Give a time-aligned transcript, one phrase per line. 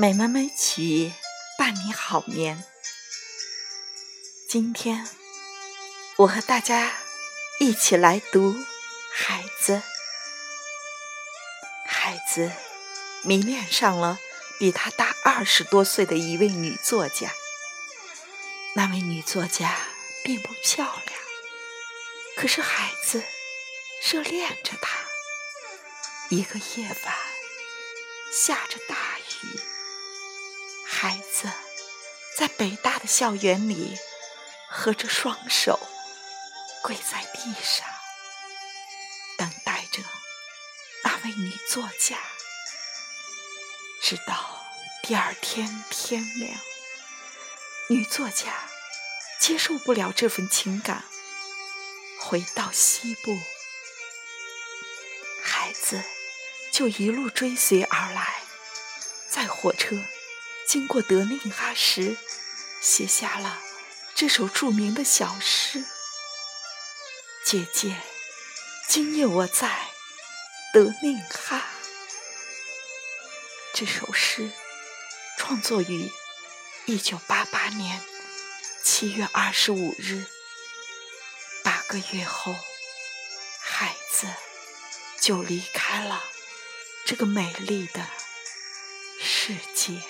[0.00, 1.12] 美文美曲
[1.58, 2.64] 伴你好眠。
[4.48, 5.06] 今天
[6.16, 6.94] 我和大家
[7.58, 8.54] 一起来读
[9.12, 9.74] 《孩子》。
[11.84, 12.50] 孩子
[13.24, 14.18] 迷恋上了
[14.58, 17.30] 比他大二十多岁的一位女作家。
[18.76, 19.76] 那位女作家
[20.24, 21.20] 并不漂亮，
[22.36, 23.22] 可是孩子
[24.10, 24.96] 热恋着她。
[26.30, 27.14] 一个夜晚，
[28.32, 29.60] 下着大雨。
[31.02, 31.50] 孩子
[32.36, 33.96] 在北大的校园里，
[34.68, 35.80] 合着双手
[36.82, 37.88] 跪在地上，
[39.38, 40.02] 等待着
[41.02, 42.18] 那位女作家。
[44.02, 44.66] 直到
[45.02, 46.60] 第二天天亮，
[47.88, 48.68] 女作家
[49.40, 51.04] 接受不了这份情感，
[52.20, 53.40] 回到西部，
[55.42, 56.04] 孩子
[56.70, 58.42] 就一路追随而来，
[59.30, 59.96] 在火车。
[60.70, 62.16] 经过德令哈时，
[62.80, 63.58] 写下了
[64.14, 65.84] 这首著名的小诗。
[67.44, 68.00] 姐姐，
[68.88, 69.88] 今夜我在
[70.72, 71.64] 德令哈。
[73.74, 74.48] 这首诗
[75.38, 76.08] 创作于
[76.84, 78.00] 一九八八年
[78.84, 80.24] 七月二十五日。
[81.64, 82.54] 八个月后，
[83.60, 84.28] 孩子
[85.20, 86.22] 就离开了
[87.04, 88.06] 这个美丽的
[89.20, 90.00] 世界。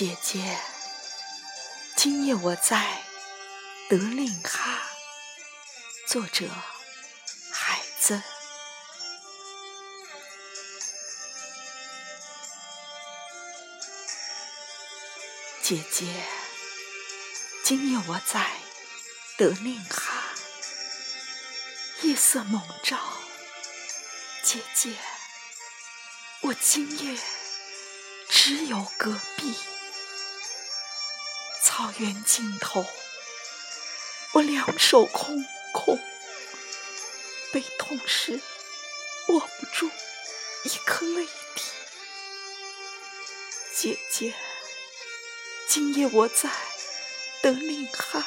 [0.00, 0.58] 姐姐，
[1.94, 3.02] 今夜我在
[3.86, 4.80] 德令哈。
[6.08, 6.48] 作者：
[7.52, 8.22] 孩子。
[15.62, 16.06] 姐姐，
[17.62, 18.52] 今夜我在
[19.36, 20.32] 德令哈。
[22.04, 22.98] 夜色笼罩，
[24.42, 24.94] 姐姐，
[26.40, 27.20] 我今夜
[28.30, 29.54] 只有隔壁。
[31.62, 32.86] 草原尽头，
[34.32, 35.98] 我两手空空，
[37.52, 38.40] 悲痛时
[39.28, 39.90] 握不住
[40.64, 41.62] 一颗泪滴。
[43.76, 44.34] 姐姐，
[45.68, 46.50] 今夜我在
[47.42, 48.26] 德令哈，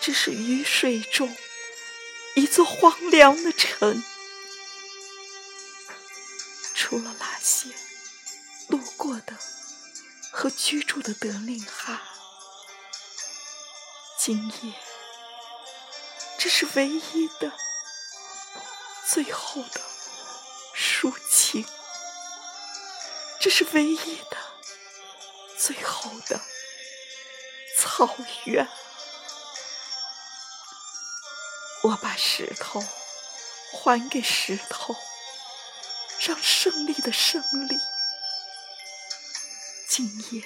[0.00, 1.34] 这是雨水中
[2.34, 4.02] 一座荒凉的城，
[6.74, 7.70] 除了那些
[8.68, 9.53] 路过的。
[10.36, 12.02] 和居住的德令哈，
[14.18, 14.74] 今夜，
[16.36, 17.52] 这是唯一的、
[19.06, 19.80] 最后的
[20.74, 21.64] 抒情，
[23.40, 24.36] 这是唯一的、
[25.56, 26.40] 最后的
[27.78, 28.10] 草
[28.46, 28.68] 原。
[31.84, 32.82] 我把石头
[33.72, 34.96] 还给石头，
[36.18, 37.78] 让胜利的胜利。
[39.96, 40.42] 今夜，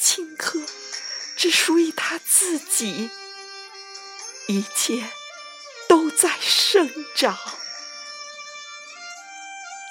[0.00, 0.66] 青稞
[1.36, 3.10] 只属于他自己，
[4.46, 5.10] 一切
[5.90, 7.38] 都在生长。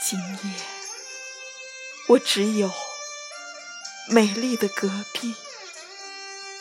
[0.03, 0.59] 今夜，
[2.07, 2.73] 我只有
[4.07, 5.35] 美丽的隔壁，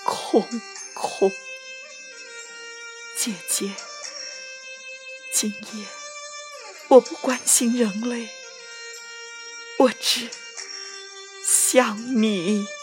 [0.05, 0.47] 空
[0.93, 1.33] 空。
[3.17, 3.73] 姐姐，
[5.33, 5.87] 今夜
[6.89, 8.29] 我不关心人类，
[9.79, 10.29] 我只。
[11.73, 12.82] 想你。